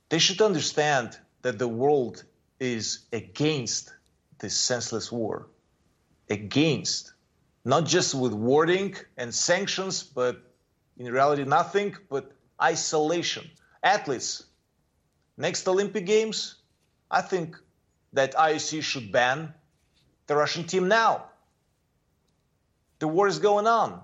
[0.10, 2.26] They should understand that the world
[2.60, 3.94] is against
[4.40, 5.48] this senseless war.
[6.30, 7.14] Against.
[7.64, 10.36] Not just with wording and sanctions, but
[10.98, 13.50] in reality, nothing but isolation.
[13.82, 14.44] Athletes,
[15.38, 16.56] next Olympic Games,
[17.10, 17.58] I think
[18.14, 19.54] that IOC should ban
[20.28, 21.26] the Russian team now.
[23.00, 24.02] The war is going on.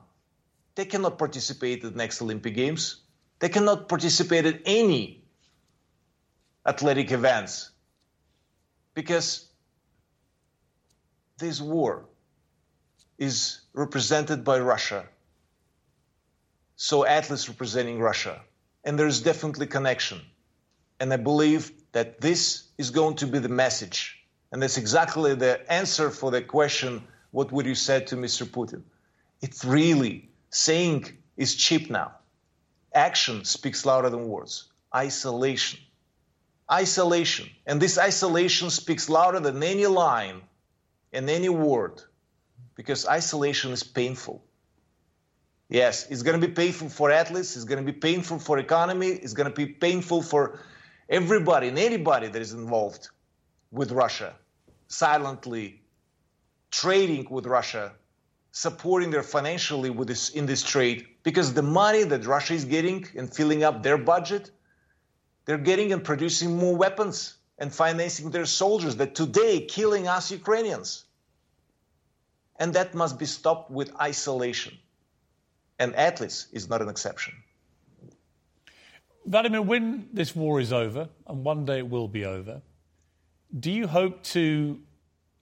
[0.75, 3.01] They cannot participate at the next Olympic Games.
[3.39, 5.23] They cannot participate at any
[6.65, 7.71] athletic events.
[8.93, 9.47] Because
[11.37, 12.05] this war
[13.17, 15.05] is represented by Russia.
[16.75, 18.41] So athletes representing Russia.
[18.83, 20.21] And there's definitely connection.
[21.01, 24.23] And I believe that this is going to be the message.
[24.51, 28.45] And that's exactly the answer for the question, what would you say to Mr.
[28.45, 28.83] Putin?
[29.41, 32.11] It's really saying is cheap now.
[32.93, 34.65] Action speaks louder than words.
[34.93, 35.79] Isolation.
[36.71, 37.49] Isolation.
[37.65, 40.41] And this isolation speaks louder than any line
[41.11, 41.99] and any word
[42.75, 44.43] because isolation is painful.
[45.67, 49.07] Yes, it's going to be painful for athletes, it's going to be painful for economy,
[49.07, 50.59] it's going to be painful for
[51.11, 53.09] everybody and anybody that is involved
[53.71, 54.33] with Russia,
[54.87, 55.81] silently
[56.71, 57.91] trading with Russia,
[58.53, 63.05] supporting them financially with this in this trade because the money that Russia is getting
[63.15, 64.51] and filling up their budget,
[65.45, 71.05] they're getting and producing more weapons and financing their soldiers that today killing us Ukrainians.
[72.57, 74.77] And that must be stopped with isolation.
[75.77, 77.33] And athletes is not an exception.
[79.25, 82.61] Wladimir, when this war is over, and one day it will be over,
[83.57, 84.79] do you hope to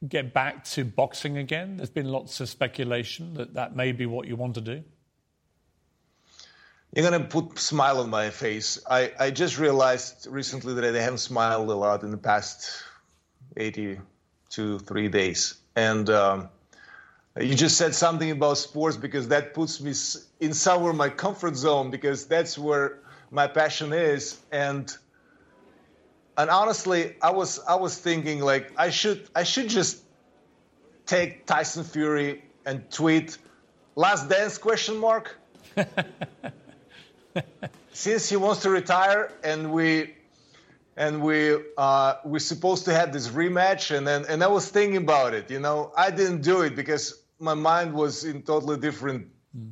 [0.08, 1.78] get back to boxing again?
[1.78, 4.84] There's been lots of speculation that that may be what you want to do.
[6.96, 8.80] You're gonna put smile on my face.
[8.90, 12.84] I, I just realized recently that I haven't smiled a lot in the past
[13.56, 15.56] 82, three days.
[15.76, 16.50] And um,
[17.40, 19.94] you just said something about sports because that puts me
[20.40, 23.00] in somewhere my comfort zone because that's where
[23.32, 24.40] my passion is.
[24.52, 24.96] And
[26.38, 30.04] and honestly, I was I was thinking like I should I should just
[31.06, 33.38] take Tyson Fury and tweet
[33.96, 35.38] last dance question mark.
[37.92, 40.14] Since he wants to retire and we
[40.96, 44.98] and we uh, we're supposed to have this rematch and then and I was thinking
[44.98, 45.92] about it, you know.
[45.98, 49.72] I didn't do it because my mind was in totally different mm.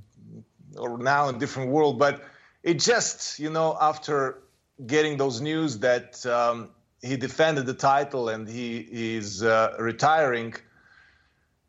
[0.77, 2.23] or now in different world, but
[2.63, 4.39] it just, you know, after
[4.85, 6.69] getting those news that um,
[7.01, 10.53] he defended the title and he is uh, retiring,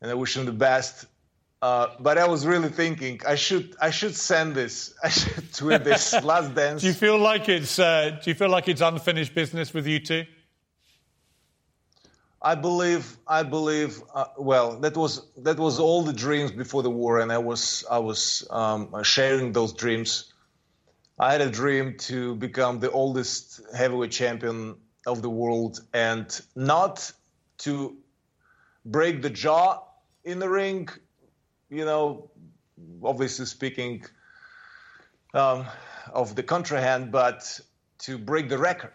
[0.01, 1.05] and I wish him the best.
[1.61, 5.83] Uh, but I was really thinking I should I should send this I should tweet
[5.83, 6.81] this last dance.
[6.81, 9.99] do you feel like it's uh, Do you feel like it's unfinished business with you
[9.99, 10.25] two?
[12.41, 16.89] I believe I believe uh, well that was that was all the dreams before the
[16.89, 20.28] war, and I was I was um, sharing those dreams
[21.19, 27.11] I had a dream to become the oldest heavyweight champion of the world and not
[27.59, 27.97] to
[28.85, 29.83] break the jaw
[30.23, 30.87] in the ring,
[31.69, 32.29] you know,
[33.03, 34.05] obviously speaking
[35.33, 35.65] um,
[36.13, 37.59] of the contrahand, but
[37.99, 38.93] to break the record.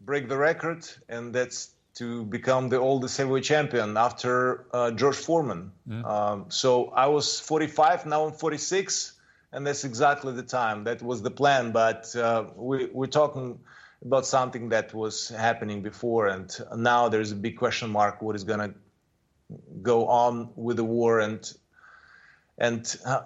[0.00, 5.72] Break the record, and that's to become the oldest heavyweight champion after uh, George Foreman.
[5.88, 6.04] Mm.
[6.04, 9.17] Um, so I was 45, now I'm 46
[9.52, 10.84] and that's exactly the time.
[10.84, 13.58] That was the plan, but uh, we, we're talking
[14.04, 18.44] about something that was happening before, and now there's a big question mark: what is
[18.44, 18.74] going to
[19.82, 21.52] go on with the war, and
[22.58, 23.22] and uh,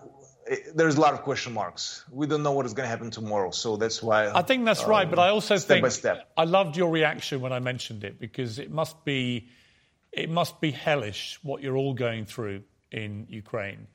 [0.74, 2.04] there's a lot of question marks.
[2.10, 4.30] We don't know what is going to happen tomorrow, so that's why.
[4.30, 6.30] I think that's um, right, but I also step think by step.
[6.36, 9.48] I loved your reaction when I mentioned it because it must be
[10.12, 13.86] it must be hellish what you're all going through in Ukraine.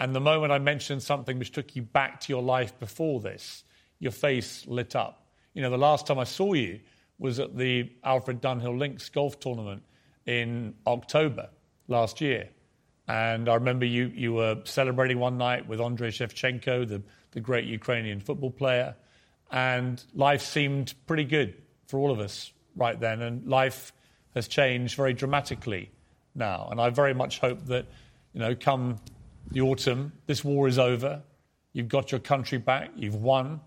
[0.00, 3.64] And the moment I mentioned something which took you back to your life before this,
[3.98, 5.26] your face lit up.
[5.52, 6.80] You know, the last time I saw you
[7.18, 9.82] was at the Alfred Dunhill Links golf tournament
[10.24, 11.50] in October
[11.86, 12.48] last year.
[13.08, 17.66] And I remember you, you were celebrating one night with Andrei Shevchenko, the, the great
[17.66, 18.94] Ukrainian football player.
[19.50, 23.20] And life seemed pretty good for all of us right then.
[23.20, 23.92] And life
[24.34, 25.90] has changed very dramatically
[26.34, 26.68] now.
[26.70, 27.84] And I very much hope that,
[28.32, 28.96] you know, come
[29.50, 30.12] the autumn.
[30.26, 31.22] This war is over.
[31.72, 32.90] You've got your country back.
[32.96, 33.60] You've won.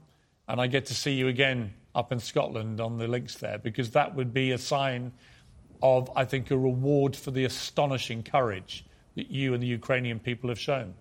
[0.47, 3.91] And I get to see you again up in Scotland on the links there because
[3.91, 5.13] that would be a sign
[5.81, 10.49] of, I think, a reward for the astonishing courage that you and the Ukrainian people
[10.49, 10.93] have shown.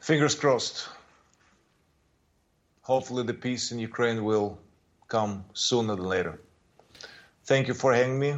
[0.00, 0.88] Fingers crossed.
[2.82, 4.58] Hopefully, the peace in Ukraine will
[5.08, 6.40] come sooner than later.
[7.44, 8.36] Thank you for having me,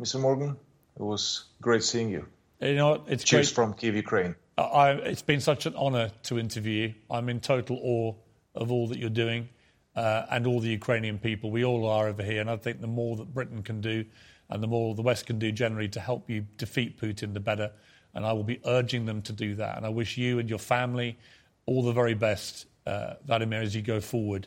[0.00, 0.20] Mr.
[0.20, 0.56] Morgan.
[0.98, 2.26] It was great seeing you.
[2.60, 3.54] You know, it's Cheers great.
[3.54, 4.34] from Kiev, Ukraine.
[4.56, 6.94] I, it's been such an honour to interview you.
[7.10, 8.14] I'm in total awe
[8.54, 9.50] of all that you're doing
[9.94, 11.50] uh, and all the Ukrainian people.
[11.50, 14.04] We all are over here, and I think the more that Britain can do
[14.48, 17.70] and the more the West can do generally to help you defeat Putin, the better.
[18.14, 19.76] And I will be urging them to do that.
[19.76, 21.18] And I wish you and your family
[21.66, 24.46] all the very best, uh, Wladimir, as you go forward.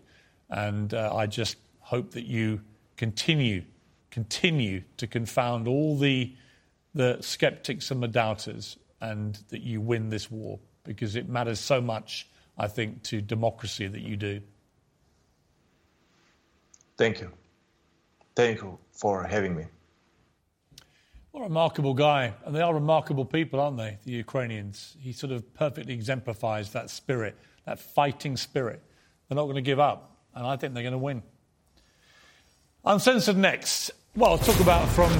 [0.49, 2.61] And uh, I just hope that you
[2.97, 3.63] continue,
[4.09, 6.33] continue to confound all the,
[6.93, 11.81] the skeptics and the doubters and that you win this war because it matters so
[11.81, 12.27] much,
[12.57, 14.41] I think, to democracy that you do.
[16.97, 17.31] Thank you.
[18.35, 19.65] Thank you for having me.
[21.31, 22.33] What a remarkable guy.
[22.45, 24.97] And they are remarkable people, aren't they, the Ukrainians?
[24.99, 28.81] He sort of perfectly exemplifies that spirit, that fighting spirit.
[29.27, 31.21] They're not going to give up, and I think they're going to win.
[32.83, 33.91] Uncensored next.
[34.15, 35.11] Well, I'll talk about from,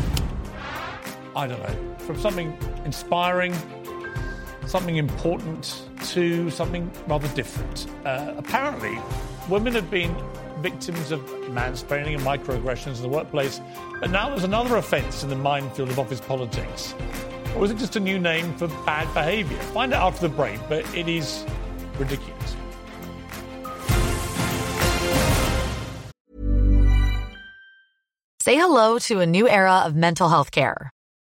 [1.35, 3.53] I don't know, from something inspiring,
[4.65, 7.87] something important, to something rather different.
[8.05, 8.97] Uh, apparently,
[9.49, 10.15] women have been
[10.61, 11.21] victims of
[11.51, 13.61] mansplaining and microaggressions in the workplace,
[13.99, 16.93] but now there's another offence in the minefield of office politics.
[17.55, 19.57] Or is it just a new name for bad behaviour?
[19.73, 21.45] Find it out after the break, but it is
[21.97, 22.55] ridiculous.
[28.41, 30.91] Say hello to a new era of mental health care.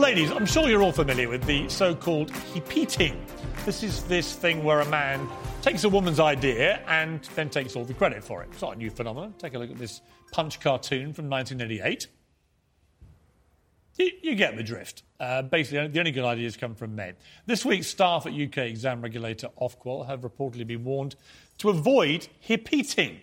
[0.00, 3.22] Ladies, I'm sure you're all familiar with the so called hepeating.
[3.66, 5.28] This is this thing where a man
[5.60, 8.48] takes a woman's idea and then takes all the credit for it.
[8.50, 9.34] It's not a new phenomenon.
[9.36, 10.00] Take a look at this
[10.32, 12.06] Punch cartoon from 1988.
[13.98, 15.02] You, you get the drift.
[15.20, 17.14] Uh, basically, the only good ideas come from men.
[17.44, 21.14] This week, staff at UK exam regulator Ofqual have reportedly been warned
[21.58, 23.20] to avoid hepeating.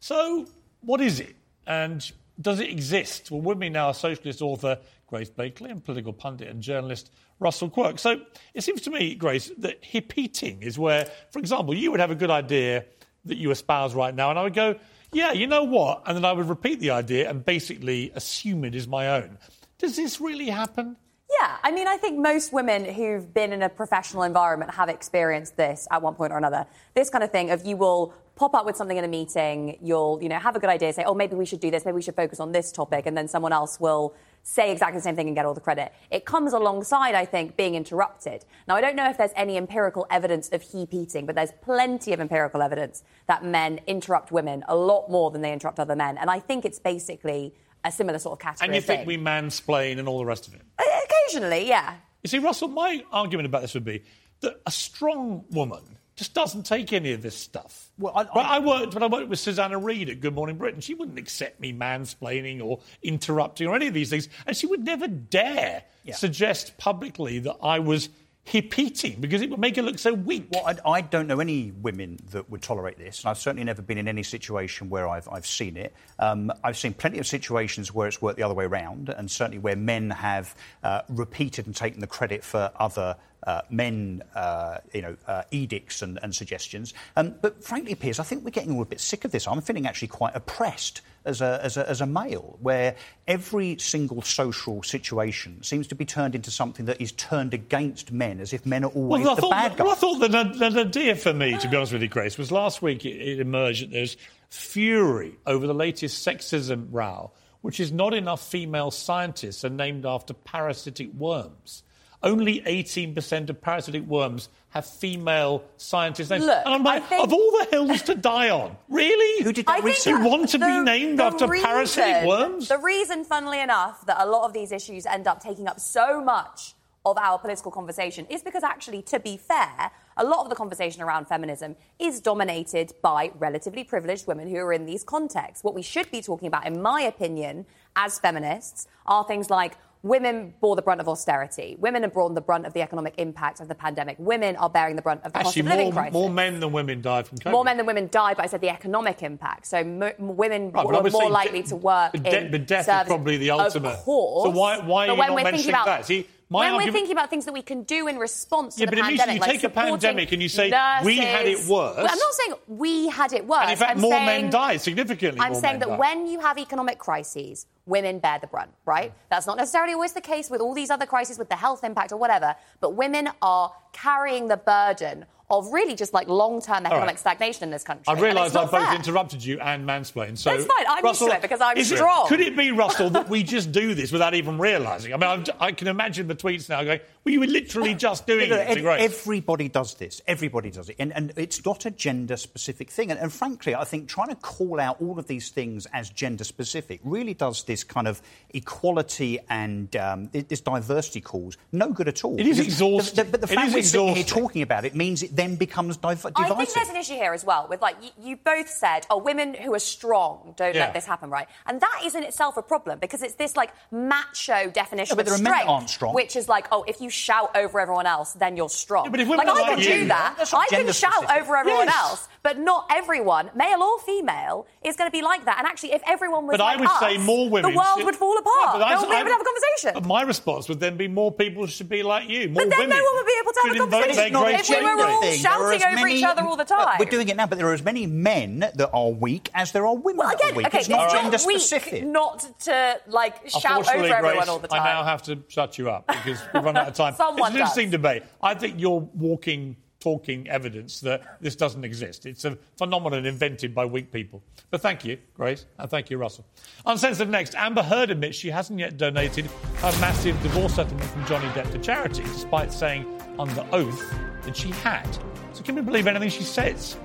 [0.00, 0.48] So,
[0.80, 1.36] what is it?
[1.68, 2.10] And
[2.40, 3.30] does it exist?
[3.30, 7.70] Well, with me now, a socialist author, Grace Blakeley, and political pundit and journalist, Russell
[7.70, 7.98] Quirk.
[7.98, 8.20] So
[8.54, 12.16] it seems to me, Grace, that hepeating is where, for example, you would have a
[12.16, 12.84] good idea
[13.24, 14.76] that you espouse right now, and I would go,
[15.12, 16.02] yeah, you know what?
[16.06, 19.38] And then I would repeat the idea and basically assume it is my own.
[19.78, 20.96] Does this really happen?
[21.28, 25.56] Yeah, I mean, I think most women who've been in a professional environment have experienced
[25.56, 26.66] this at one point or another.
[26.94, 30.20] This kind of thing of you will pop up with something in a meeting, you'll,
[30.22, 32.02] you know, have a good idea, say, oh, maybe we should do this, maybe we
[32.02, 35.26] should focus on this topic, and then someone else will say exactly the same thing
[35.26, 35.92] and get all the credit.
[36.10, 38.44] It comes alongside, I think, being interrupted.
[38.68, 42.20] Now, I don't know if there's any empirical evidence of hepeating, but there's plenty of
[42.20, 46.16] empirical evidence that men interrupt women a lot more than they interrupt other men.
[46.18, 47.54] And I think it's basically
[47.86, 48.66] a similar sort of category.
[48.66, 49.06] And you of think thing.
[49.06, 50.62] we mansplain and all the rest of it?
[50.78, 51.94] Uh, occasionally, yeah.
[52.22, 54.02] You see, Russell, my argument about this would be
[54.40, 55.82] that a strong woman
[56.16, 57.90] just doesn't take any of this stuff.
[57.98, 60.80] Well, I- Right, I worked when I worked with Susanna Reid at Good Morning Britain.
[60.80, 64.82] She wouldn't accept me mansplaining or interrupting or any of these things, and she would
[64.82, 66.14] never dare Yeah.
[66.14, 68.08] suggest publicly that I was
[68.46, 70.46] hepeating because it would make her look so weak.
[70.52, 73.82] Well, I, I don't know any women that would tolerate this, and I've certainly never
[73.82, 75.92] been in any situation where I've, I've seen it.
[76.20, 79.58] Um, I've seen plenty of situations where it's worked the other way around, and certainly
[79.58, 85.02] where men have uh, repeated and taken the credit for other uh, men, uh, you
[85.02, 86.94] know, uh, edicts and, and suggestions.
[87.16, 89.46] Um, but frankly, Piers, I think we're getting all a bit sick of this.
[89.46, 92.94] I'm feeling actually quite oppressed as a, as a, as a male, where
[93.26, 98.40] every single social situation seems to be turned into something that is turned against men,
[98.40, 99.84] as if men are always Well, the thought, bad guys.
[99.84, 102.38] well, I thought the, the, the idea for me, to be honest with you, Grace,
[102.38, 104.16] was last week it, it emerged that there's
[104.50, 110.32] fury over the latest sexism row, which is not enough female scientists are named after
[110.32, 111.82] parasitic worms.
[112.22, 116.44] Only 18% of parasitic worms have female scientists names.
[116.44, 119.44] Look, and I'm like, think- of all the hills to die on, really?
[119.44, 120.06] Who did that think research?
[120.12, 122.68] You want to be named the after parasitic worms?
[122.68, 126.22] The reason, funnily enough, that a lot of these issues end up taking up so
[126.22, 126.74] much
[127.06, 131.02] of our political conversation is because, actually, to be fair, a lot of the conversation
[131.02, 135.62] around feminism is dominated by relatively privileged women who are in these contexts.
[135.62, 137.64] What we should be talking about, in my opinion,
[137.94, 141.76] as feminists, are things like women bore the brunt of austerity.
[141.78, 144.16] Women have borne the brunt of the economic impact of the pandemic.
[144.18, 146.12] Women are bearing the brunt of the Actually, cost of living more, crisis.
[146.12, 147.50] more men than women died from COVID.
[147.52, 149.66] More men than women died, but I said the economic impact.
[149.66, 153.06] So mo- women Right, were more likely de- to work but de- but death is
[153.08, 153.88] probably the ultimate.
[153.90, 154.44] Of course.
[154.44, 156.06] So why- why are but you when not mentioning thinking about, that?
[156.06, 158.96] See, when we're thinking about things that we can do in response to Yeah, the
[158.96, 160.66] but pandemic, you like take a pandemic and you say,
[161.04, 163.62] "We had it nurses- worse." Well, I'm not saying we had it worse.
[163.62, 165.98] And in fact, I'm more saying, men died, significantly I'm saying that died.
[165.98, 169.10] when you have economic crises, women bear the brunt, right?
[169.10, 169.14] Mm.
[169.30, 172.12] That's not necessarily always the case with all these other crises, with the health impact
[172.12, 177.18] or whatever, but women are carrying the burden of really just like long-term economic right.
[177.18, 178.04] stagnation in this country.
[178.08, 178.94] I and realised I not both fair.
[178.96, 180.38] interrupted you and mansplained.
[180.38, 180.86] So That's fine.
[180.88, 183.42] I'm used Russell, to it because I'm is it- could it be, Russell, that we
[183.42, 185.14] just do this without even realising?
[185.14, 188.26] I mean, I'm, I can imagine the tweets now going, "Well, you were literally just
[188.26, 188.88] doing No, no, it." to.
[189.02, 190.22] Everybody does this.
[190.26, 190.96] Everybody does it.
[190.98, 193.10] And, and it's not a gender specific thing.
[193.10, 196.44] And, and frankly, I think trying to call out all of these things as gender
[196.44, 198.22] specific really does this kind of
[198.54, 202.38] equality and um, this diversity cause no good at all.
[202.38, 203.16] It is exhausting.
[203.16, 205.34] The, the, but the It fact is we're sitting here talking about it means it
[205.34, 206.36] then becomes div- divisive.
[206.36, 209.18] I think there's an issue here as well with like you, you both said, oh,
[209.18, 210.82] women who are strong don't Yeah.
[210.86, 211.48] let this happen, right?
[211.66, 215.20] And that is in itself a problem because it's this like macho definition Yeah, but
[215.22, 216.14] of there are men that strength, aren't strong.
[216.14, 219.04] which is like, oh, if you shout over everyone else, then you're strong.
[219.06, 220.92] Yeah, but if women like are I like can you- do that, I can gender
[220.92, 221.42] shout specific.
[221.42, 221.96] over everyone Yes.
[221.96, 225.56] else, but not everyone, male or female, is going to be like that.
[225.58, 227.70] And actually, if everyone was But like I would us, say more women.
[227.72, 228.78] the world should- would fall apart.
[228.78, 229.90] but I- no one would I- even have a conversation.
[229.94, 232.48] But my response would then be more people should be like you.
[232.50, 234.94] More But then women no one would be able to have a conversation if we
[234.94, 235.38] were all thing.
[235.40, 236.96] Shouting over many- each other all the time.
[236.98, 239.86] We're doing it now, but there are as many men that are weak as there
[239.86, 240.66] are women Well, that again, are weak.
[240.68, 242.04] okay, it's it's not not gender weak specific.
[242.04, 244.82] not to like shout over everyone all the time.
[244.82, 247.05] I now have to shut you up because we've run out of time.
[247.14, 247.60] Someone it's an does.
[247.60, 248.22] interesting debate.
[248.42, 252.26] I think you're walking, talking evidence that this doesn't exist.
[252.26, 254.42] It's a phenomenon invented by weak people.
[254.70, 256.46] But thank you, Grace, and thank you, Russell.
[256.84, 259.46] Uncensored next, Amber Heard admits she hasn't yet donated
[259.76, 263.06] her massive divorce settlement from Johnny Depp to charity, despite saying
[263.38, 265.06] under oath that she had.
[265.52, 266.96] So can we believe anything she says?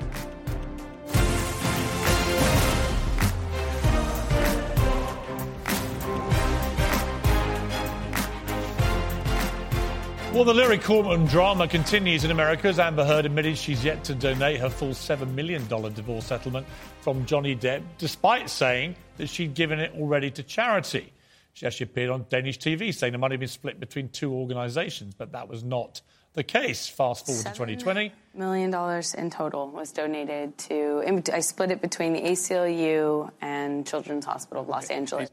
[10.33, 14.15] Well, the lyric courtroom drama continues in America as Amber Heard admitted she's yet to
[14.15, 16.65] donate her full $7 million divorce settlement
[17.01, 21.11] from Johnny Depp, despite saying that she'd given it already to charity.
[21.51, 25.15] She actually appeared on Danish TV saying the money had been split between two organisations,
[25.15, 25.99] but that was not
[26.31, 26.87] the case.
[26.87, 28.13] Fast forward to 2020.
[28.33, 31.03] million dollars in total was donated to.
[31.33, 35.29] I split it between the ACLU and Children's Hospital of Los Angeles.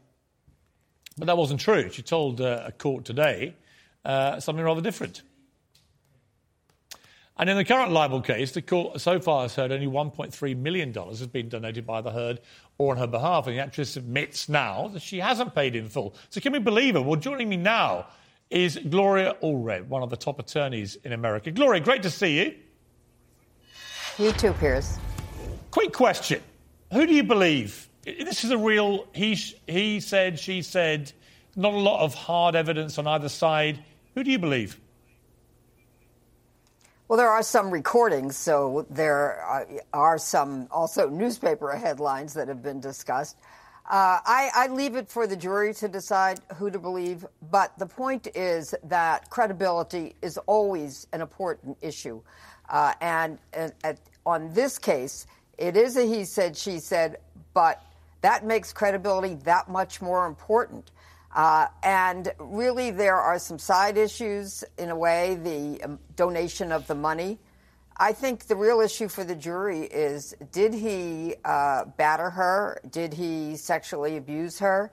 [1.16, 1.88] But that wasn't true.
[1.88, 3.54] She told uh, a court today
[4.04, 5.22] uh, something rather different.
[7.38, 10.92] And in the current libel case, the court so far has heard only $1.3 million
[10.92, 12.40] has been donated by the Heard
[12.78, 13.46] or on her behalf.
[13.46, 16.16] And the actress admits now that she hasn't paid in full.
[16.30, 17.02] So can we believe her?
[17.02, 18.06] Well, joining me now
[18.50, 21.52] is Gloria Allred, one of the top attorneys in America.
[21.52, 22.54] Gloria, great to see you.
[24.18, 24.98] You too, Piers.
[25.70, 26.42] Quick question.
[26.92, 27.88] Who do you believe?
[28.04, 29.34] This is a real he,
[29.68, 31.12] he said, she said,
[31.58, 33.82] not a lot of hard evidence on either side.
[34.14, 34.80] Who do you believe?
[37.08, 39.42] Well, there are some recordings, so there
[39.92, 43.38] are, some also newspaper headlines that have been discussed.
[43.90, 47.86] Uh, I, I leave it for the jury to decide who to believe, but the
[47.86, 52.20] point is that credibility is always an important issue.
[52.68, 57.16] Uh, and, and at, on this case, it is a he said, she said,
[57.54, 57.82] but
[58.20, 60.90] that makes credibility that much more important.
[61.38, 66.84] Uh, and really, there are some side issues in a way, the um, donation of
[66.88, 67.38] the money.
[67.96, 72.80] I think the real issue for the jury is did he uh, batter her?
[72.90, 74.90] Did he sexually abuse her?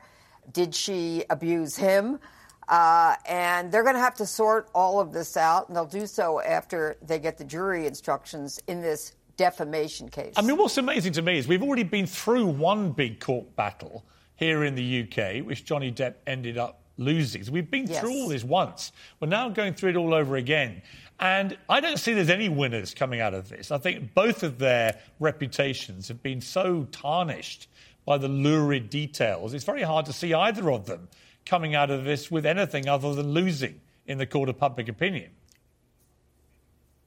[0.52, 2.20] Did she abuse him?
[2.68, 6.06] Uh, and they're going to have to sort all of this out, and they'll do
[6.06, 10.36] so after they get the jury instructions in this defamation case.
[10.38, 14.06] I mean, what's amazing to me is we've already been through one big court battle
[14.36, 17.44] here in the UK, which Johnny Depp ended up losing.
[17.44, 18.00] So we've been Yes.
[18.00, 18.92] through all this once.
[19.20, 20.82] We're now going through it all over again.
[21.20, 23.72] And I don't see there's any winners coming out of this.
[23.72, 27.70] I think both of their reputations have been so tarnished
[28.06, 29.54] by the lurid details.
[29.54, 31.08] It's very hard to see either of them
[31.46, 35.32] coming out of this with anything other than losing in the court of public opinion.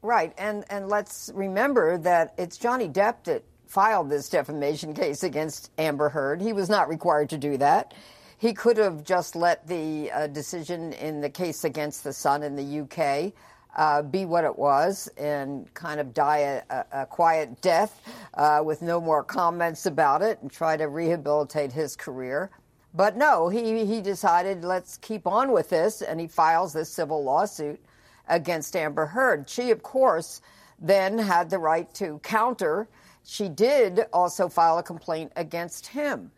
[0.00, 5.70] Right, and and let's remember that it's Johnny Depp that filed this defamation case against
[5.78, 6.40] Amber Heard.
[6.40, 7.94] He was not required to do that.
[8.38, 12.56] He could have just let the uh, decision in the case against the Sun in
[12.56, 13.32] the UK
[13.76, 18.00] uh, be what it was and kind of die a, a, quiet death
[18.34, 22.50] uh, with no more comments about it and try to rehabilitate his career.
[22.94, 27.22] But no, he, he decided let's keep on with this, and he files this civil
[27.22, 27.80] lawsuit
[28.28, 29.48] against Amber Heard.
[29.48, 30.40] She, of course,
[30.80, 32.88] then had the right to counter.
[33.30, 36.30] She did also file a complaint against him.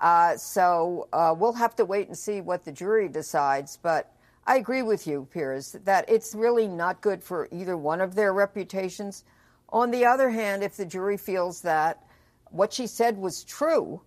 [0.00, 3.78] Uh, so uh, we'll have to wait and see what the jury decides.
[3.82, 4.12] But
[4.46, 8.32] I agree with you, Piers, that it's really not good for either one of their
[8.32, 9.24] reputations.
[9.70, 12.04] On the other hand, if the jury feels that
[12.52, 14.00] what she said was true,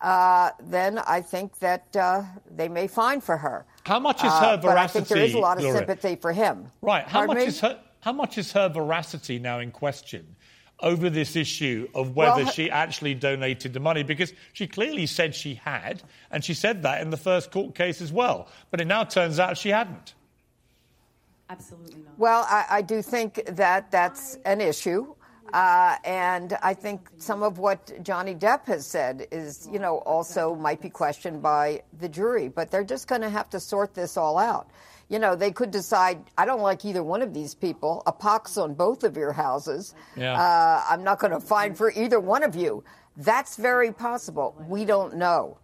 [0.00, 3.66] uh, then I think that uh, they may fine for her.
[3.86, 5.78] How much is Uh, her but I think there is a lot of Gloria?
[5.78, 6.72] sympathy for him.
[6.82, 7.04] Right.
[7.06, 7.48] How Pardon much me?
[7.50, 7.78] is her?
[8.00, 10.34] How much is her veracity now in question
[10.84, 14.04] over this issue of whether Well, her- she actually donated the money?
[14.04, 18.00] Because she clearly said she had, and she said that in the first court case
[18.00, 18.46] as well.
[18.70, 20.14] But it now turns out she hadn't.
[21.50, 22.18] Absolutely not.
[22.18, 25.14] Well, I, I do think that that's an issue.
[25.52, 30.54] Uh, and I think some of what Johnny Depp has said is, you know, also
[30.54, 32.48] might be questioned by the jury.
[32.48, 34.68] But they're just going to have to sort this all out.
[35.08, 38.56] You know, they could decide, I don't like either one of these people, a pox
[38.56, 39.94] on both of your houses.
[40.16, 40.32] Yeah.
[40.32, 42.84] Uh, I'm not going to fine for either one of you.
[43.16, 44.56] That's very possible.
[44.68, 45.58] We don't know.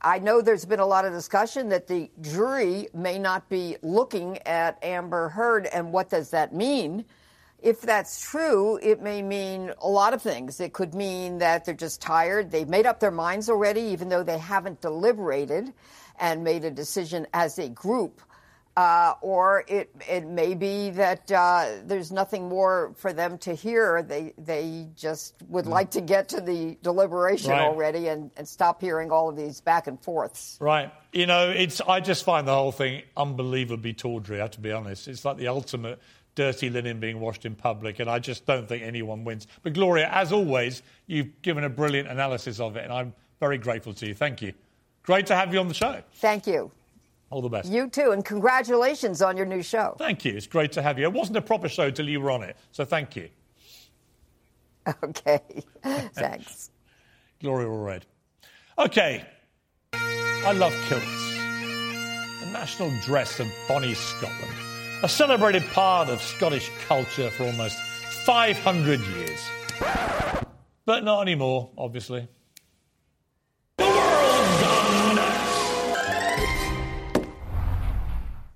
[0.00, 4.38] I know there's been a lot of discussion that the jury may not be looking
[4.46, 7.04] at Amber Heard and what does that mean.
[7.62, 10.60] If that's true, it may mean a lot of things.
[10.60, 12.50] It could mean that they're just tired.
[12.50, 15.72] They've made up their minds already, even though they haven't deliberated
[16.20, 18.20] and made a decision as a group.
[18.76, 24.02] Uh, or it it may be that uh, there's nothing more for them to hear.
[24.02, 27.60] They they just would like to get to the deliberation Right.
[27.62, 30.56] already and, and stop hearing all of these back and forths.
[30.60, 30.92] Right.
[31.12, 31.80] You know, it's.
[31.82, 34.38] I just find the whole thing unbelievably tawdry.
[34.38, 35.06] I have to be honest.
[35.06, 36.00] It's like the ultimate
[36.34, 39.46] dirty linen being washed in public, and I just don't think anyone wins.
[39.62, 43.94] But Gloria, as always, you've given a brilliant analysis of it, and I'm very grateful
[43.94, 44.14] to you.
[44.14, 44.52] Thank you.
[45.04, 46.02] Great to have you on the show.
[46.14, 46.72] Thank you.
[47.30, 47.70] All the best.
[47.70, 49.96] You too, and congratulations on your new show.
[49.98, 50.36] Thank you.
[50.36, 51.04] It's great to have you.
[51.04, 53.28] It wasn't a proper show till you were on it, so thank you.
[55.02, 55.40] Okay.
[56.12, 56.70] Thanks.
[57.40, 58.02] Gloria Allred.
[58.78, 59.24] Okay.
[59.94, 61.34] I love kilts.
[62.40, 64.54] The national dress of Bonnie, Scotland.
[65.02, 67.78] A celebrated part of Scottish culture for almost
[68.26, 69.40] 500 years.
[70.84, 72.28] But not anymore, obviously.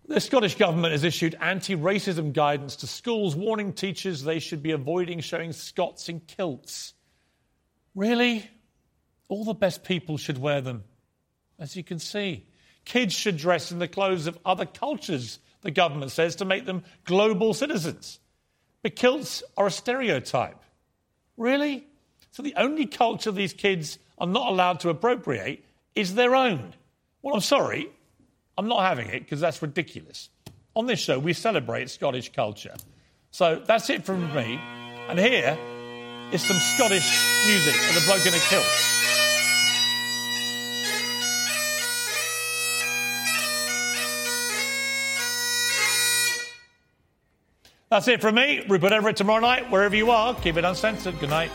[0.08, 4.70] The Scottish Government has issued anti racism guidance to schools, warning teachers they should be
[4.70, 6.94] avoiding showing Scots in kilts.
[7.94, 8.48] Really?
[9.28, 10.84] All the best people should wear them,
[11.58, 12.46] as you can see.
[12.86, 16.84] Kids should dress in the clothes of other cultures, the government says, to make them
[17.04, 18.18] global citizens.
[18.82, 20.62] But kilts are a stereotype.
[21.36, 21.86] Really?
[22.30, 26.72] So the only culture these kids are not allowed to appropriate is their own.
[27.20, 27.90] Well, I'm sorry,
[28.58, 30.30] I'm not having it because that's ridiculous.
[30.74, 32.74] On this show, we celebrate Scottish culture.
[33.30, 34.60] So that's it from me.
[35.08, 35.56] And here
[36.32, 38.66] is some Scottish music and a bloke in a kilt.
[47.90, 48.64] That's it from me.
[48.68, 50.34] Rupert Everett tomorrow night, wherever you are.
[50.34, 51.18] Keep it uncensored.
[51.20, 51.52] Good night.